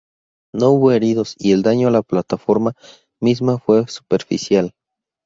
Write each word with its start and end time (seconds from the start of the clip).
No 0.51 0.71
hubo 0.71 0.93
heridos 0.93 1.35
y 1.37 1.51
el 1.51 1.61
daño 1.61 1.87
a 1.87 1.91
la 1.91 2.01
plataforma 2.01 2.73
misma 3.21 3.59
fue 3.59 3.87
superficial. 3.87 4.71